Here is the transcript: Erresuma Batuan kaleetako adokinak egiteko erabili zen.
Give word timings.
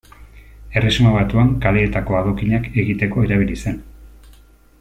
Erresuma 0.79 1.11
Batuan 1.15 1.51
kaleetako 1.65 2.19
adokinak 2.21 2.69
egiteko 2.85 3.27
erabili 3.29 3.63
zen. 3.67 3.81